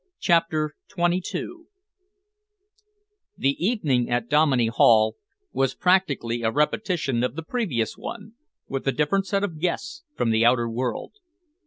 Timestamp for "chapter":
0.19-0.73